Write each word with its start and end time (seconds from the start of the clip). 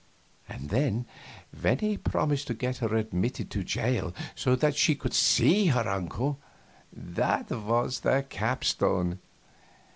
And 0.49 0.71
then, 0.71 1.05
when 1.61 1.77
he 1.77 1.95
promised 1.95 2.47
to 2.47 2.55
get 2.55 2.77
her 2.77 2.95
admitted 2.95 3.51
to 3.51 3.59
the 3.59 3.63
jail 3.65 4.15
so 4.33 4.55
that 4.55 4.75
she 4.75 4.95
could 4.95 5.13
see 5.13 5.67
her 5.67 5.87
uncle, 5.87 6.39
that 6.91 7.51
was 7.51 7.99
the 7.99 8.25
capstone. 8.27 9.19